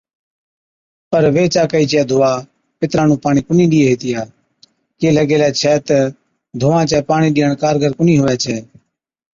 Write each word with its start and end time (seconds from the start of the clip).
پر 1.09 1.23
ويھِچ 1.33 1.53
آڪھِي 1.63 1.83
چا 1.91 2.01
ڌُوئا 2.09 2.31
پِتران 2.79 3.05
نُون 3.09 3.19
پاڻِي 3.23 3.41
ڪونھِي 3.47 3.65
ڏِيئَي 3.71 3.85
ھِتيا 3.91 4.21
(ڪيهلَي 4.99 5.23
گيلَي 5.29 5.49
ڇَي 5.59 5.73
تہ 5.87 5.97
ڌُوئا 6.59 6.81
پاڻِي 7.09 7.29
ڏِيئڻ 7.35 7.51
ڪارگر 7.61 7.91
ڪونهِي 7.97 8.15
هُوَي 8.19 8.35
ڇَي) 8.43 8.57